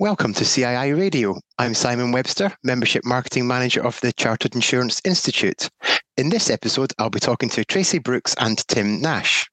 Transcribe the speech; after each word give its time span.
Welcome 0.00 0.32
to 0.32 0.44
CII 0.44 0.98
Radio. 0.98 1.38
I'm 1.58 1.74
Simon 1.74 2.10
Webster, 2.10 2.56
Membership 2.64 3.04
Marketing 3.04 3.46
Manager 3.46 3.84
of 3.84 4.00
the 4.00 4.14
Chartered 4.14 4.54
Insurance 4.54 4.98
Institute. 5.04 5.68
In 6.16 6.30
this 6.30 6.48
episode, 6.48 6.94
I'll 6.98 7.10
be 7.10 7.20
talking 7.20 7.50
to 7.50 7.66
Tracy 7.66 7.98
Brookes 7.98 8.34
and 8.38 8.66
Tim 8.66 9.02
Nash. 9.02 9.46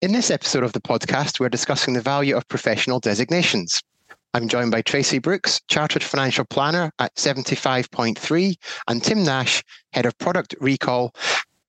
In 0.00 0.10
this 0.10 0.32
episode 0.32 0.64
of 0.64 0.72
the 0.72 0.80
podcast, 0.80 1.38
we're 1.38 1.48
discussing 1.48 1.94
the 1.94 2.00
value 2.00 2.36
of 2.36 2.48
professional 2.48 2.98
designations. 2.98 3.80
I'm 4.34 4.48
joined 4.48 4.70
by 4.70 4.80
Tracy 4.80 5.18
Brookes, 5.18 5.60
Chartered 5.68 6.02
Financial 6.02 6.46
Planner 6.46 6.90
at 6.98 7.14
75Point3, 7.16 8.56
and 8.88 9.02
Tim 9.02 9.22
Nash, 9.22 9.62
Head 9.92 10.06
of 10.06 10.16
Product 10.16 10.54
Recall, 10.58 11.14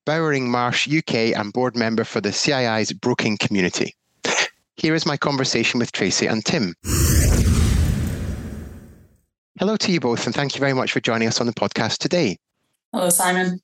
Bowring 0.05 0.49
Marsh 0.49 0.87
UK, 0.87 1.35
and 1.35 1.51
board 1.51 1.75
member 1.75 2.05
for 2.05 2.21
the 2.21 2.31
CII's 2.31 2.93
broking 2.93 3.37
community. 3.37 3.93
Here 4.77 4.95
is 4.95 5.05
my 5.05 5.17
conversation 5.17 5.77
with 5.77 5.91
Tracy 5.91 6.25
and 6.25 6.45
Tim. 6.45 6.73
Hello 9.59 9.75
to 9.75 9.91
you 9.91 9.99
both, 9.99 10.25
and 10.25 10.33
thank 10.33 10.55
you 10.55 10.61
very 10.61 10.73
much 10.73 10.93
for 10.93 11.01
joining 11.01 11.27
us 11.27 11.41
on 11.41 11.47
the 11.47 11.53
podcast 11.53 11.97
today. 11.97 12.37
Hello, 12.93 13.09
Simon. 13.09 13.59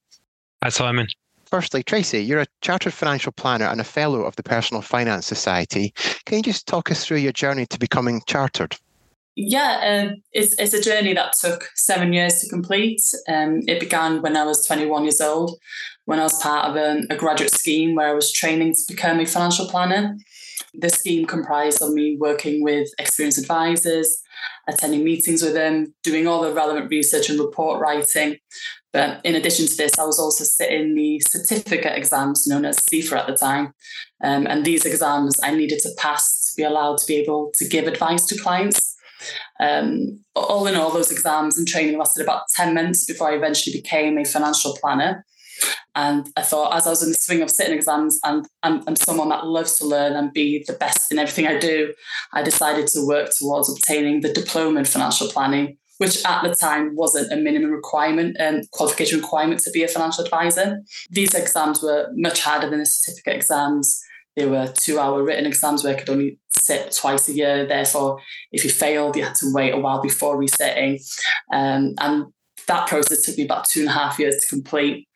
Hi, 0.62 0.68
Simon. 0.68 1.08
Firstly, 1.46 1.84
Tracy, 1.84 2.22
you're 2.22 2.42
a 2.42 2.48
chartered 2.60 2.94
financial 2.94 3.32
planner 3.32 3.66
and 3.66 3.80
a 3.80 3.86
fellow 3.86 4.24
of 4.24 4.36
the 4.36 4.44
Personal 4.44 4.82
Finance 4.82 5.26
Society. 5.26 5.94
Can 6.26 6.40
you 6.40 6.44
just 6.44 6.68
talk 6.68 6.92
us 6.92 7.06
through 7.06 7.18
your 7.18 7.32
journey 7.32 7.66
to 7.68 7.80
becoming 7.80 8.22
chartered? 8.28 8.76
Yeah, 9.42 10.10
uh, 10.12 10.16
it's, 10.34 10.54
it's 10.60 10.74
a 10.74 10.82
journey 10.82 11.14
that 11.14 11.34
took 11.40 11.70
seven 11.76 12.12
years 12.12 12.40
to 12.40 12.50
complete. 12.50 13.02
Um, 13.28 13.62
it 13.68 13.80
began 13.80 14.22
when 14.22 14.36
I 14.36 14.44
was 14.44 14.66
21 14.66 15.04
years 15.04 15.22
old, 15.22 15.58
when 16.04 16.20
I 16.20 16.24
was 16.24 16.42
part 16.42 16.70
of 16.70 16.76
a, 16.76 17.02
a 17.10 17.16
graduate 17.16 17.54
scheme 17.54 17.96
where 17.96 18.10
I 18.10 18.14
was 18.14 18.34
training 18.34 18.74
to 18.74 18.82
become 18.94 19.20
a 19.20 19.26
financial 19.26 19.68
planner. 19.68 20.18
The 20.74 20.90
scheme 20.90 21.26
comprised 21.26 21.82
of 21.82 21.94
me 21.94 22.18
working 22.20 22.64
with 22.64 22.90
experienced 23.00 23.40
advisors, 23.40 24.22
attending 24.68 25.06
meetings 25.06 25.42
with 25.42 25.54
them, 25.54 25.94
doing 26.04 26.28
all 26.28 26.42
the 26.42 26.54
relevant 26.54 26.90
research 26.90 27.30
and 27.30 27.40
report 27.40 27.82
writing, 27.82 28.38
but 28.92 29.22
in 29.24 29.36
addition 29.36 29.68
to 29.68 29.78
this, 29.78 29.98
I 30.00 30.04
was 30.04 30.20
also 30.20 30.44
sitting 30.44 30.96
the 30.96 31.22
certificate 31.30 31.98
exams 31.98 32.48
known 32.48 32.66
as 32.66 32.78
CeFA 32.78 33.18
at 33.18 33.28
the 33.28 33.38
time. 33.38 33.74
Um, 34.24 34.48
and 34.48 34.66
these 34.66 34.86
exams 34.86 35.40
I 35.44 35.56
needed 35.56 35.80
to 35.84 35.90
pass 35.98 36.50
to 36.50 36.56
be 36.58 36.64
allowed 36.64 36.98
to 37.00 37.08
be 37.08 37.16
able 37.16 37.52
to 37.56 37.68
give 37.68 37.88
advice 37.88 38.26
to 38.28 38.38
clients. 38.38 38.89
Um, 39.60 40.20
all 40.36 40.68
in 40.68 40.76
all, 40.76 40.92
those 40.92 41.12
exams 41.12 41.58
and 41.58 41.68
training 41.68 41.98
lasted 41.98 42.24
about 42.24 42.44
10 42.56 42.74
months 42.74 43.06
before 43.06 43.30
I 43.30 43.36
eventually 43.36 43.76
became 43.76 44.18
a 44.18 44.24
financial 44.24 44.78
planner. 44.80 45.26
And 45.96 46.30
I 46.38 46.44
thought, 46.44 46.76
as 46.76 46.88
I 46.88 46.92
was 46.92 47.04
in 47.04 47.10
the 47.10 47.16
swing 47.16 47.42
of 47.42 47.50
sitting 47.50 47.76
exams, 47.76 48.20
and 48.24 48.48
I'm, 48.64 48.84
I'm 48.88 48.96
someone 48.96 49.30
that 49.30 49.48
loves 49.48 49.78
to 49.80 49.86
learn 49.86 50.14
and 50.14 50.32
be 50.32 50.64
the 50.66 50.74
best 50.74 51.12
in 51.12 51.20
everything 51.20 51.48
I 51.48 51.60
do, 51.60 51.94
I 52.32 52.42
decided 52.42 52.88
to 52.88 53.06
work 53.06 53.32
towards 53.38 53.70
obtaining 53.70 54.22
the 54.22 54.32
diploma 54.32 54.80
in 54.80 54.86
financial 54.86 55.28
planning, 55.30 55.78
which 55.98 56.24
at 56.26 56.44
the 56.44 56.56
time 56.56 56.96
wasn't 56.96 57.34
a 57.34 57.36
minimum 57.36 57.72
requirement 57.72 58.38
and 58.40 58.58
um, 58.58 58.64
qualification 58.72 59.20
requirement 59.20 59.60
to 59.62 59.72
be 59.72 59.84
a 59.84 59.88
financial 59.88 60.24
advisor. 60.24 60.80
These 61.10 61.34
exams 61.34 61.84
were 61.84 62.10
much 62.16 62.42
harder 62.42 62.70
than 62.70 62.80
the 62.80 62.86
certificate 62.86 63.36
exams. 63.36 64.02
They 64.36 64.46
were 64.46 64.72
two 64.74 65.00
hour 65.00 65.24
written 65.24 65.46
exams 65.46 65.84
where 65.84 65.96
I 65.96 66.00
could 66.00 66.10
only 66.10 66.40
sit 66.50 66.92
twice 66.92 67.28
a 67.28 67.34
year. 67.34 67.66
Therefore, 67.66 68.20
if 68.52 68.64
you 68.64 68.70
failed, 68.70 69.16
you 69.16 69.24
had 69.24 69.36
to 69.36 69.52
wait 69.54 69.74
a 69.74 69.80
while 69.80 70.02
before 70.02 70.38
resitting. 70.38 71.00
Um, 71.52 71.96
and 72.00 72.28
that 72.68 72.88
process 72.88 73.26
took 73.26 73.38
me 73.38 73.46
about 73.46 73.66
two 73.66 73.82
and 73.82 73.90
a 73.90 73.94
half 73.94 74.20
years 74.20 74.38
to 74.38 74.48
complete. 74.48 75.08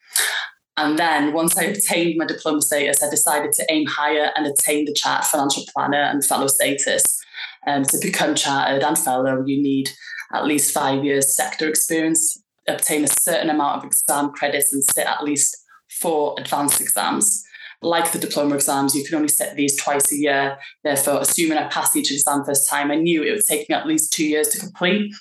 And 0.75 0.97
then 0.97 1.33
once 1.33 1.55
I 1.55 1.64
obtained 1.66 2.16
my 2.17 2.25
diploma 2.25 2.61
status, 2.61 3.03
I 3.03 3.09
decided 3.09 3.52
to 3.53 3.66
aim 3.70 3.86
higher 3.86 4.31
and 4.36 4.47
attain 4.47 4.86
the 4.86 4.94
chartered 4.94 5.27
financial 5.27 5.64
planner 5.71 6.02
and 6.02 6.26
fellow 6.26 6.48
status. 6.48 7.21
Um, 7.67 7.83
to 7.83 7.98
become 7.99 8.36
chartered 8.36 8.83
and 8.83 8.98
fellow, 8.98 9.43
you 9.45 9.61
need 9.61 9.89
at 10.33 10.45
least 10.45 10.73
five 10.73 11.05
years 11.05 11.36
sector 11.36 11.70
experience, 11.70 12.42
obtain 12.67 13.04
a 13.04 13.08
certain 13.08 13.49
amount 13.49 13.77
of 13.77 13.86
exam 13.86 14.32
credits, 14.32 14.73
and 14.73 14.83
sit 14.83 15.05
at 15.05 15.23
least 15.23 15.55
four 16.02 16.36
advanced 16.39 16.82
exams. 16.82 17.43
Like 17.83 18.11
the 18.11 18.20
diploma 18.20 18.55
exams, 18.55 18.95
you 18.95 19.04
can 19.04 19.16
only 19.16 19.27
sit 19.27 19.55
these 19.55 19.82
twice 19.82 20.11
a 20.11 20.16
year. 20.16 20.58
Therefore, 20.83 21.20
assuming 21.21 21.58
I 21.58 21.67
passed 21.67 21.95
each 21.95 22.11
exam 22.11 22.45
first 22.45 22.70
time, 22.70 22.92
I 22.92 22.95
knew 22.95 23.23
it 23.23 23.32
would 23.32 23.45
take 23.45 23.67
me 23.70 23.76
at 23.76 23.86
least 23.86 24.14
two 24.14 24.26
years 24.26 24.48
to 24.49 24.60
complete. 24.60 25.14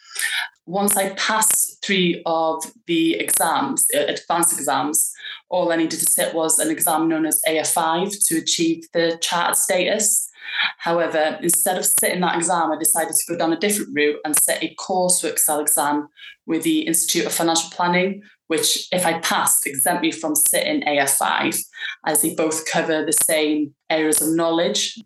Once 0.67 0.97
I 0.97 1.11
passed 1.15 1.85
three 1.85 2.23
of 2.25 2.65
the 2.87 3.15
exams, 3.15 3.85
uh, 3.95 4.05
advanced 4.07 4.57
exams, 4.57 5.13
all 5.49 5.73
I 5.73 5.77
needed 5.77 5.99
to 5.99 6.07
sit 6.07 6.35
was 6.35 6.59
an 6.61 6.71
exam 6.71 7.09
known 7.09 7.27
as 7.27 7.43
AF5 7.49 8.27
to 8.29 8.39
achieve 8.39 8.85
the 8.93 9.19
chartered 9.21 9.57
status. 9.57 10.31
However, 10.79 11.39
instead 11.43 11.79
of 11.79 11.85
sitting 11.85 12.21
that 12.21 12.37
exam, 12.37 12.71
I 12.71 12.79
decided 12.79 13.15
to 13.15 13.33
go 13.33 13.37
down 13.37 13.53
a 13.53 13.59
different 13.59 13.91
route 13.95 14.21
and 14.25 14.37
set 14.37 14.63
a 14.63 14.75
course 14.75 15.25
Excel 15.25 15.61
exam 15.61 16.09
with 16.47 16.63
the 16.63 16.81
Institute 16.81 17.27
of 17.27 17.33
Financial 17.33 17.71
Planning, 17.71 18.23
which, 18.53 18.87
if 18.93 19.07
I 19.07 19.19
passed, 19.21 19.67
exempt 19.67 20.03
me 20.03 20.13
from 20.13 20.35
sitting 20.37 20.83
AF5, 20.83 21.59
as 22.07 22.21
they 22.21 22.35
both 22.35 22.71
cover 22.71 23.03
the 23.03 23.15
same 23.15 23.75
areas 23.89 24.21
of 24.21 24.37
knowledge. 24.37 25.01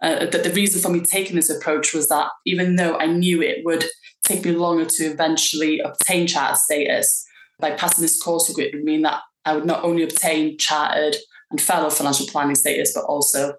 Uh, 0.00 0.26
the, 0.26 0.38
the 0.38 0.52
reason 0.52 0.80
for 0.80 0.90
me 0.90 1.00
taking 1.00 1.34
this 1.34 1.50
approach 1.50 1.92
was 1.92 2.08
that 2.08 2.28
even 2.46 2.76
though 2.76 2.96
I 2.96 3.06
knew 3.06 3.42
it 3.42 3.64
would 3.64 3.84
take 4.22 4.44
me 4.44 4.52
longer 4.52 4.84
to 4.84 5.06
eventually 5.06 5.80
obtain 5.80 6.28
chartered 6.28 6.58
status, 6.58 7.26
by 7.58 7.72
passing 7.72 8.02
this 8.02 8.22
course, 8.22 8.48
it 8.48 8.72
would 8.72 8.84
mean 8.84 9.02
that 9.02 9.22
I 9.44 9.56
would 9.56 9.66
not 9.66 9.82
only 9.82 10.04
obtain 10.04 10.56
chartered 10.56 11.16
and 11.50 11.60
fellow 11.60 11.90
financial 11.90 12.28
planning 12.28 12.54
status, 12.54 12.92
but 12.94 13.06
also 13.06 13.54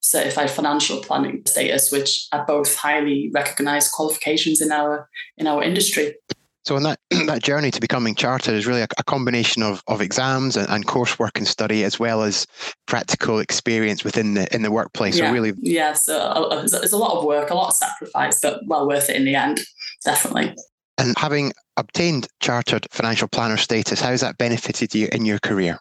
certified 0.00 0.50
financial 0.50 1.00
planning 1.02 1.40
status, 1.46 1.90
which 1.90 2.28
are 2.32 2.44
both 2.44 2.76
highly 2.76 3.30
recognized 3.32 3.92
qualifications 3.92 4.60
in 4.60 4.72
our 4.72 5.08
in 5.38 5.46
our 5.46 5.62
industry. 5.62 6.16
So, 6.64 6.76
in 6.76 6.82
that 6.84 6.98
that 7.26 7.42
journey 7.42 7.70
to 7.70 7.80
becoming 7.80 8.14
chartered 8.14 8.54
is 8.54 8.66
really 8.66 8.82
a, 8.82 8.88
a 8.98 9.04
combination 9.04 9.62
of, 9.62 9.82
of 9.86 10.00
exams 10.00 10.56
and, 10.56 10.68
and, 10.68 10.86
coursework 10.86 11.36
and 11.36 11.46
study, 11.46 11.84
as 11.84 11.98
well 11.98 12.22
as 12.22 12.46
practical 12.86 13.38
experience 13.38 14.04
within 14.04 14.34
the 14.34 14.52
in 14.54 14.62
the 14.62 14.70
workplace. 14.70 15.18
Yeah. 15.18 15.28
So, 15.28 15.32
really, 15.32 15.52
yeah. 15.60 15.92
So, 15.92 16.18
uh, 16.18 16.48
uh, 16.50 16.62
it's 16.62 16.92
a 16.92 16.96
lot 16.96 17.16
of 17.18 17.24
work, 17.24 17.50
a 17.50 17.54
lot 17.54 17.68
of 17.68 17.74
sacrifice, 17.74 18.40
but 18.40 18.60
well 18.66 18.86
worth 18.86 19.10
it 19.10 19.16
in 19.16 19.24
the 19.24 19.34
end, 19.34 19.60
definitely. 20.04 20.54
And 20.96 21.16
having 21.18 21.52
obtained 21.76 22.28
chartered 22.40 22.86
financial 22.90 23.28
planner 23.28 23.56
status, 23.56 24.00
how 24.00 24.10
has 24.10 24.20
that 24.20 24.38
benefited 24.38 24.94
you 24.94 25.08
in 25.12 25.24
your 25.24 25.40
career? 25.40 25.80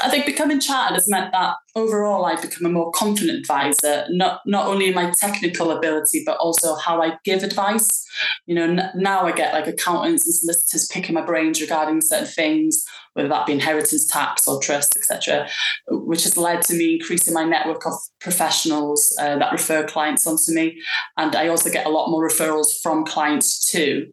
I 0.00 0.08
think 0.08 0.26
becoming 0.26 0.60
chartered 0.60 0.94
has 0.94 1.08
meant 1.08 1.32
that 1.32 1.56
overall 1.74 2.24
I've 2.24 2.40
become 2.40 2.66
a 2.66 2.68
more 2.68 2.92
confident 2.92 3.40
advisor, 3.40 4.06
not 4.10 4.40
not 4.46 4.68
only 4.68 4.88
in 4.88 4.94
my 4.94 5.12
technical 5.20 5.72
ability, 5.72 6.22
but 6.24 6.36
also 6.36 6.76
how 6.76 7.02
I 7.02 7.18
give 7.24 7.42
advice. 7.42 8.06
You 8.46 8.54
know, 8.54 8.64
n- 8.64 8.90
now 8.94 9.26
I 9.26 9.32
get 9.32 9.52
like 9.52 9.66
accountants 9.66 10.24
and 10.24 10.34
solicitors 10.34 10.88
picking 10.92 11.14
my 11.14 11.24
brains 11.24 11.60
regarding 11.60 12.00
certain 12.00 12.26
things, 12.26 12.84
whether 13.14 13.28
that 13.28 13.46
be 13.46 13.54
inheritance 13.54 14.06
tax 14.06 14.46
or 14.46 14.60
trust, 14.60 14.96
etc., 14.96 15.48
which 15.88 16.22
has 16.24 16.36
led 16.36 16.62
to 16.62 16.74
me 16.74 16.94
increasing 17.00 17.34
my 17.34 17.44
network 17.44 17.84
of 17.84 17.94
professionals 18.20 19.12
uh, 19.20 19.36
that 19.38 19.50
refer 19.50 19.84
clients 19.84 20.28
onto 20.28 20.52
me. 20.52 20.80
And 21.16 21.34
I 21.34 21.48
also 21.48 21.70
get 21.70 21.86
a 21.86 21.90
lot 21.90 22.08
more 22.08 22.28
referrals 22.28 22.80
from 22.80 23.04
clients 23.04 23.68
too. 23.68 24.12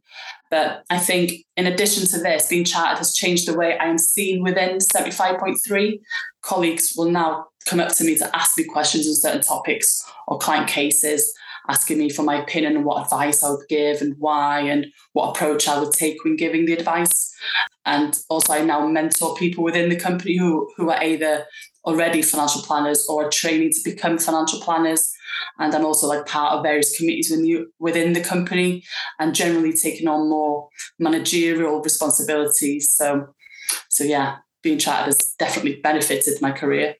But 0.49 0.83
I 0.89 0.97
think 0.97 1.45
in 1.57 1.67
addition 1.67 2.07
to 2.07 2.17
this, 2.17 2.47
being 2.47 2.65
chartered 2.65 2.97
has 2.97 3.13
changed 3.13 3.47
the 3.47 3.57
way 3.57 3.77
I 3.77 3.85
am 3.85 3.97
seen 3.97 4.41
within 4.41 4.77
75Point3. 4.77 5.99
Colleagues 6.41 6.93
will 6.97 7.11
now 7.11 7.47
come 7.65 7.79
up 7.79 7.93
to 7.95 8.03
me 8.03 8.15
to 8.17 8.35
ask 8.35 8.57
me 8.57 8.63
questions 8.63 9.07
on 9.07 9.15
certain 9.15 9.41
topics 9.41 10.03
or 10.27 10.39
client 10.39 10.67
cases, 10.67 11.33
asking 11.69 11.99
me 11.99 12.09
for 12.09 12.23
my 12.23 12.41
opinion 12.41 12.75
and 12.75 12.85
what 12.85 13.03
advice 13.03 13.43
I 13.43 13.51
would 13.51 13.67
give 13.69 14.01
and 14.01 14.15
why 14.17 14.61
and 14.61 14.87
what 15.13 15.29
approach 15.29 15.67
I 15.67 15.79
would 15.79 15.93
take 15.93 16.23
when 16.23 16.35
giving 16.35 16.65
the 16.65 16.73
advice. 16.73 17.33
And 17.85 18.17
also 18.29 18.53
I 18.53 18.63
now 18.63 18.87
mentor 18.87 19.35
people 19.35 19.63
within 19.63 19.89
the 19.89 19.95
company 19.95 20.35
who, 20.37 20.71
who 20.75 20.89
are 20.89 21.01
either 21.03 21.45
already 21.85 22.21
financial 22.21 22.61
planners 22.61 23.05
or 23.07 23.25
are 23.25 23.29
training 23.29 23.71
to 23.71 23.89
become 23.89 24.17
financial 24.17 24.59
planners 24.59 25.13
and 25.57 25.73
I'm 25.73 25.85
also 25.85 26.07
like 26.07 26.25
part 26.25 26.53
of 26.53 26.63
various 26.63 26.97
committees 26.97 27.29
within 27.29 27.45
the, 27.45 27.65
within 27.79 28.13
the 28.13 28.21
company 28.21 28.83
and 29.19 29.35
generally 29.35 29.73
taking 29.73 30.07
on 30.07 30.29
more 30.29 30.69
managerial 30.97 31.81
responsibilities. 31.81 32.91
So, 32.91 33.33
so 33.89 34.03
yeah, 34.03 34.37
being 34.61 34.79
chartered 34.79 35.07
has 35.07 35.35
definitely 35.37 35.79
benefited 35.81 36.41
my 36.41 36.51
career. 36.51 36.95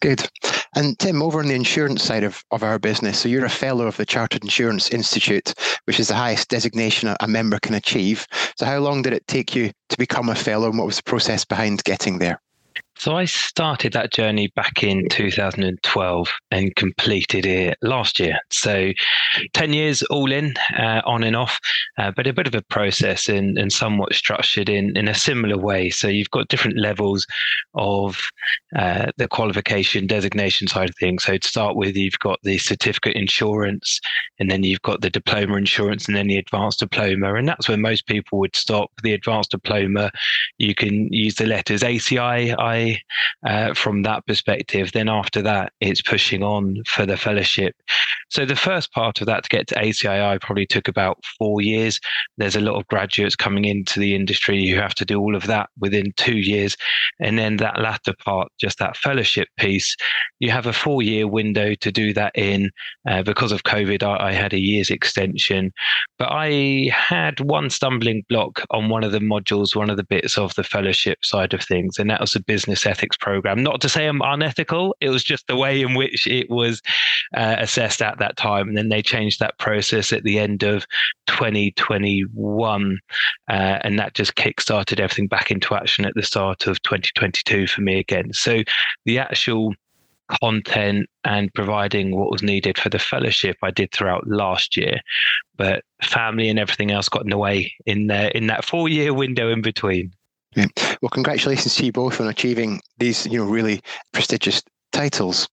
Good. 0.00 0.28
And 0.74 0.98
Tim, 0.98 1.22
over 1.22 1.40
on 1.40 1.48
the 1.48 1.54
insurance 1.54 2.02
side 2.02 2.24
of, 2.24 2.42
of 2.50 2.62
our 2.62 2.78
business, 2.78 3.18
so 3.18 3.28
you're 3.28 3.44
a 3.44 3.50
fellow 3.50 3.86
of 3.86 3.98
the 3.98 4.06
Chartered 4.06 4.42
Insurance 4.42 4.88
Institute, 4.88 5.52
which 5.84 6.00
is 6.00 6.08
the 6.08 6.14
highest 6.14 6.48
designation 6.48 7.10
a, 7.10 7.16
a 7.20 7.28
member 7.28 7.58
can 7.58 7.74
achieve. 7.74 8.26
So, 8.56 8.64
how 8.64 8.78
long 8.78 9.02
did 9.02 9.12
it 9.12 9.26
take 9.26 9.54
you 9.54 9.70
to 9.90 9.98
become 9.98 10.30
a 10.30 10.34
fellow, 10.34 10.70
and 10.70 10.78
what 10.78 10.86
was 10.86 10.96
the 10.96 11.02
process 11.02 11.44
behind 11.44 11.84
getting 11.84 12.18
there? 12.18 12.40
So 12.96 13.16
I 13.16 13.24
started 13.24 13.94
that 13.94 14.12
journey 14.12 14.52
back 14.54 14.82
in 14.82 15.08
2012 15.08 16.28
and 16.50 16.76
completed 16.76 17.46
it 17.46 17.76
last 17.82 18.20
year. 18.20 18.38
So 18.50 18.92
10 19.54 19.72
years 19.72 20.02
all 20.04 20.30
in, 20.30 20.54
uh, 20.78 21.02
on 21.04 21.24
and 21.24 21.34
off, 21.34 21.58
uh, 21.98 22.12
but 22.14 22.26
a 22.26 22.32
bit 22.32 22.46
of 22.46 22.54
a 22.54 22.62
process 22.62 23.28
and, 23.28 23.58
and 23.58 23.72
somewhat 23.72 24.14
structured 24.14 24.68
in, 24.68 24.96
in 24.96 25.08
a 25.08 25.14
similar 25.14 25.58
way. 25.58 25.90
So 25.90 26.06
you've 26.06 26.30
got 26.30 26.48
different 26.48 26.78
levels 26.78 27.26
of 27.74 28.20
uh, 28.76 29.10
the 29.16 29.26
qualification 29.26 30.06
designation 30.06 30.68
side 30.68 30.90
of 30.90 30.96
things. 30.96 31.24
So 31.24 31.36
to 31.36 31.48
start 31.48 31.76
with, 31.76 31.96
you've 31.96 32.18
got 32.20 32.38
the 32.42 32.58
certificate 32.58 33.16
insurance, 33.16 34.00
and 34.38 34.50
then 34.50 34.62
you've 34.62 34.82
got 34.82 35.00
the 35.00 35.10
diploma 35.10 35.56
insurance, 35.56 36.06
and 36.06 36.16
then 36.16 36.26
the 36.26 36.36
advanced 36.36 36.80
diploma. 36.80 37.34
And 37.34 37.48
that's 37.48 37.68
where 37.68 37.78
most 37.78 38.06
people 38.06 38.38
would 38.38 38.54
stop. 38.54 38.90
The 39.02 39.14
advanced 39.14 39.50
diploma, 39.50 40.10
you 40.58 40.74
can 40.74 41.12
use 41.12 41.36
the 41.36 41.46
letters 41.46 41.82
ACI, 41.82 42.54
I 42.58 42.91
uh, 43.46 43.74
from 43.74 44.02
that 44.02 44.26
perspective. 44.26 44.92
Then 44.92 45.08
after 45.08 45.42
that, 45.42 45.72
it's 45.80 46.02
pushing 46.02 46.42
on 46.42 46.82
for 46.86 47.06
the 47.06 47.16
fellowship. 47.16 47.74
So 48.30 48.46
the 48.46 48.56
first 48.56 48.92
part 48.92 49.20
of 49.20 49.26
that 49.26 49.44
to 49.44 49.48
get 49.48 49.68
to 49.68 49.78
ACII 49.78 50.38
probably 50.40 50.66
took 50.66 50.88
about 50.88 51.18
four 51.38 51.60
years. 51.60 52.00
There's 52.38 52.56
a 52.56 52.60
lot 52.60 52.76
of 52.76 52.86
graduates 52.86 53.36
coming 53.36 53.64
into 53.64 54.00
the 54.00 54.14
industry 54.14 54.66
who 54.68 54.76
have 54.76 54.94
to 54.96 55.04
do 55.04 55.20
all 55.20 55.36
of 55.36 55.46
that 55.46 55.68
within 55.78 56.12
two 56.16 56.38
years. 56.38 56.76
And 57.20 57.38
then 57.38 57.58
that 57.58 57.80
latter 57.80 58.14
part, 58.24 58.48
just 58.58 58.78
that 58.78 58.96
fellowship 58.96 59.48
piece, 59.58 59.94
you 60.40 60.50
have 60.50 60.66
a 60.66 60.72
four 60.72 61.02
year 61.02 61.28
window 61.28 61.74
to 61.74 61.92
do 61.92 62.14
that 62.14 62.32
in. 62.34 62.70
Uh, 63.08 63.22
because 63.22 63.52
of 63.52 63.64
COVID, 63.64 64.02
I, 64.02 64.28
I 64.28 64.32
had 64.32 64.54
a 64.54 64.60
year's 64.60 64.90
extension. 64.90 65.72
But 66.18 66.30
I 66.30 66.90
had 66.92 67.40
one 67.40 67.68
stumbling 67.68 68.24
block 68.28 68.62
on 68.70 68.88
one 68.88 69.04
of 69.04 69.12
the 69.12 69.18
modules, 69.18 69.76
one 69.76 69.90
of 69.90 69.96
the 69.96 70.04
bits 70.04 70.38
of 70.38 70.54
the 70.54 70.64
fellowship 70.64 71.24
side 71.24 71.52
of 71.52 71.62
things, 71.62 71.98
and 71.98 72.08
that 72.08 72.20
was 72.20 72.34
a 72.34 72.42
business 72.42 72.71
ethics 72.86 73.16
program. 73.16 73.62
Not 73.62 73.80
to 73.82 73.88
say 73.88 74.06
I'm 74.06 74.22
unethical, 74.22 74.96
it 75.00 75.10
was 75.10 75.22
just 75.22 75.46
the 75.46 75.56
way 75.56 75.82
in 75.82 75.94
which 75.94 76.26
it 76.26 76.50
was 76.50 76.82
uh, 77.36 77.56
assessed 77.58 78.02
at 78.02 78.18
that 78.18 78.36
time. 78.36 78.68
And 78.68 78.76
then 78.76 78.88
they 78.88 79.02
changed 79.02 79.40
that 79.40 79.58
process 79.58 80.12
at 80.12 80.24
the 80.24 80.38
end 80.38 80.62
of 80.62 80.86
2021. 81.26 82.98
Uh, 83.48 83.52
and 83.52 83.98
that 83.98 84.14
just 84.14 84.34
kick-started 84.36 85.00
everything 85.00 85.28
back 85.28 85.50
into 85.50 85.74
action 85.74 86.04
at 86.04 86.14
the 86.14 86.22
start 86.22 86.66
of 86.66 86.80
2022 86.82 87.66
for 87.66 87.80
me 87.80 87.98
again. 87.98 88.32
So 88.32 88.62
the 89.04 89.18
actual 89.18 89.74
content 90.40 91.08
and 91.24 91.52
providing 91.54 92.16
what 92.16 92.30
was 92.30 92.42
needed 92.42 92.78
for 92.78 92.88
the 92.88 92.98
fellowship 92.98 93.56
I 93.62 93.70
did 93.70 93.92
throughout 93.92 94.26
last 94.26 94.76
year. 94.76 95.00
But 95.56 95.84
family 96.02 96.48
and 96.48 96.58
everything 96.58 96.90
else 96.90 97.08
got 97.08 97.24
in 97.24 97.30
the 97.30 97.38
way 97.38 97.72
in 97.86 98.06
there 98.06 98.28
in 98.28 98.46
that 98.46 98.64
four 98.64 98.88
year 98.88 99.12
window 99.12 99.50
in 99.50 99.62
between. 99.62 100.12
Well, 100.56 101.10
congratulations 101.10 101.74
to 101.76 101.86
you 101.86 101.92
both 101.92 102.20
on 102.20 102.28
achieving 102.28 102.80
these, 102.98 103.26
you 103.26 103.38
know, 103.38 103.44
really 103.44 103.80
prestigious 104.12 104.62
titles. 104.92 105.48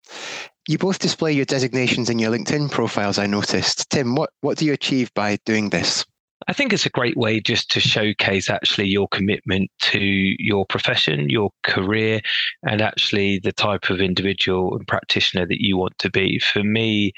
You 0.68 0.78
both 0.78 0.98
display 0.98 1.32
your 1.32 1.44
designations 1.44 2.08
in 2.08 2.18
your 2.18 2.32
LinkedIn 2.32 2.70
profiles, 2.70 3.18
I 3.18 3.26
noticed. 3.26 3.90
Tim, 3.90 4.14
what, 4.14 4.30
what 4.40 4.56
do 4.56 4.64
you 4.64 4.72
achieve 4.72 5.12
by 5.14 5.36
doing 5.44 5.70
this? 5.70 6.04
I 6.46 6.52
think 6.52 6.72
it's 6.72 6.86
a 6.86 6.90
great 6.90 7.16
way 7.16 7.40
just 7.40 7.70
to 7.70 7.80
showcase 7.80 8.50
actually 8.50 8.88
your 8.88 9.08
commitment 9.08 9.70
to 9.80 9.98
your 9.98 10.66
profession, 10.66 11.30
your 11.30 11.50
career, 11.62 12.20
and 12.62 12.82
actually 12.82 13.40
the 13.42 13.52
type 13.52 13.88
of 13.88 14.00
individual 14.00 14.76
and 14.76 14.86
practitioner 14.86 15.46
that 15.46 15.60
you 15.60 15.76
want 15.76 15.98
to 15.98 16.10
be. 16.10 16.38
For 16.38 16.62
me, 16.62 17.12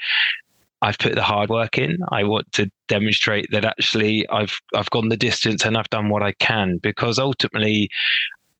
I've 0.81 0.99
put 0.99 1.15
the 1.15 1.23
hard 1.23 1.49
work 1.49 1.77
in. 1.77 1.97
I 2.11 2.23
want 2.23 2.51
to 2.53 2.69
demonstrate 2.87 3.47
that 3.51 3.65
actually 3.65 4.27
I've 4.29 4.59
I've 4.75 4.89
gone 4.91 5.09
the 5.09 5.17
distance 5.17 5.65
and 5.65 5.77
I've 5.77 5.89
done 5.89 6.09
what 6.09 6.23
I 6.23 6.33
can 6.33 6.77
because 6.77 7.17
ultimately 7.17 7.89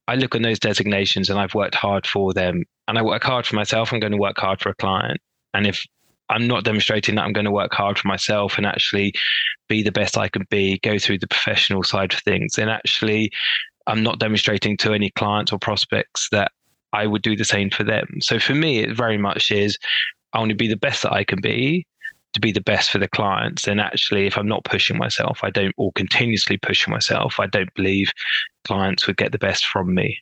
I 0.08 0.16
look 0.16 0.36
at 0.36 0.42
those 0.42 0.60
designations 0.60 1.30
and 1.30 1.40
I've 1.40 1.54
worked 1.54 1.76
hard 1.76 2.08
for 2.08 2.34
them 2.34 2.64
and 2.88 2.98
I 2.98 3.02
work 3.02 3.24
hard 3.24 3.46
for 3.46 3.56
myself. 3.56 3.92
I'm 3.92 4.00
going 4.00 4.14
to 4.14 4.18
work 4.18 4.38
hard 4.38 4.62
for 4.62 4.70
a 4.70 4.76
client. 4.76 5.20
And 5.54 5.68
if 5.68 5.84
I'm 6.30 6.48
not 6.48 6.64
demonstrating 6.64 7.16
that 7.16 7.24
I'm 7.24 7.34
going 7.34 7.46
to 7.46 7.52
work 7.52 7.74
hard 7.74 8.00
for 8.00 8.08
myself 8.08 8.58
and 8.58 8.66
actually 8.66 9.14
be 9.70 9.84
the 9.84 9.92
best 9.92 10.18
I 10.18 10.30
can 10.30 10.46
be, 10.50 10.80
go 10.80 10.98
through 10.98 11.20
the 11.20 11.28
professional 11.28 11.84
side 11.84 12.14
of 12.14 12.20
things, 12.20 12.54
then 12.56 12.70
actually 12.70 13.32
I'm 13.86 14.02
not 14.02 14.20
demonstrating 14.20 14.76
to 14.78 14.94
any 14.94 15.12
clients 15.12 15.52
or 15.52 15.60
prospects 15.60 16.30
that 16.32 16.52
I 16.94 17.06
would 17.06 17.22
do 17.22 17.36
the 17.36 17.46
same 17.46 17.70
for 17.70 17.84
them. 17.84 18.08
So 18.22 18.40
for 18.40 18.56
me, 18.56 18.80
it 18.80 18.96
very 18.96 19.18
much 19.18 19.52
is 19.52 19.78
I 20.34 20.40
want 20.40 20.50
to 20.50 20.56
be 20.56 20.68
the 20.68 20.78
best 20.78 21.04
that 21.04 21.14
I 21.14 21.24
can 21.24 21.42
be 21.42 21.86
to 22.38 22.42
be 22.42 22.52
the 22.52 22.62
best 22.62 22.92
for 22.92 23.00
the 23.00 23.08
clients. 23.08 23.68
And 23.68 23.82
actually, 23.82 24.28
if 24.28 24.38
I'm 24.38 24.48
not 24.48 24.64
pushing 24.64 24.98
myself, 24.98 25.40
I 25.44 25.50
don't, 25.50 25.74
or 25.76 25.92
continuously 25.94 26.58
pushing 26.58 26.92
myself, 26.92 27.40
I 27.40 27.48
don't 27.48 27.74
believe 27.74 28.12
clients 28.64 29.08
would 29.08 29.18
get 29.18 29.32
the 29.32 29.40
best 29.40 29.66
from 29.66 29.94
me. 29.94 30.20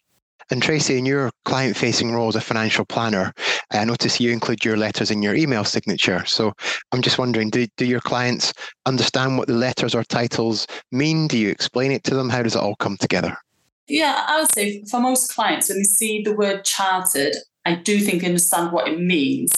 And 0.50 0.62
Tracy, 0.62 0.98
in 0.98 1.06
your 1.06 1.32
client 1.44 1.76
facing 1.76 2.14
role 2.14 2.30
as 2.30 2.36
a 2.36 2.42
financial 2.42 2.86
planner, 2.86 3.34
I 3.72 3.84
notice 3.84 4.20
you 4.20 4.32
include 4.32 4.64
your 4.64 4.78
letters 4.78 5.12
in 5.12 5.22
your 5.22 5.36
email 5.36 5.64
signature. 5.64 6.24
So 6.26 6.54
I'm 6.92 7.02
just 7.02 7.18
wondering 7.18 7.50
do, 7.50 7.68
do 7.78 7.86
your 7.86 8.00
clients 8.00 8.54
understand 8.86 9.38
what 9.38 9.48
the 9.48 9.56
letters 9.56 9.96
or 9.96 10.04
titles 10.04 10.68
mean? 10.92 11.28
Do 11.28 11.38
you 11.38 11.50
explain 11.50 11.92
it 11.92 12.04
to 12.06 12.16
them? 12.16 12.30
How 12.30 12.44
does 12.44 12.56
it 12.56 12.62
all 12.62 12.76
come 12.76 12.96
together? 12.98 13.36
Yeah, 13.88 14.24
I 14.28 14.40
would 14.40 14.54
say 14.54 14.84
for 14.86 15.00
most 15.00 15.34
clients, 15.34 15.70
when 15.70 15.80
they 15.80 15.84
see 15.84 16.22
the 16.22 16.34
word 16.34 16.64
chartered, 16.64 17.36
I 17.66 17.76
do 17.76 18.00
think 18.00 18.22
they 18.22 18.28
understand 18.28 18.72
what 18.72 18.88
it 18.88 19.00
means. 19.00 19.52